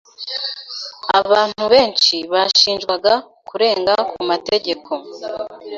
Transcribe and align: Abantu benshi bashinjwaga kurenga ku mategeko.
Abantu 1.19 1.63
benshi 1.73 2.15
bashinjwaga 2.33 3.13
kurenga 3.47 3.93
ku 4.09 4.17
mategeko. 4.29 4.91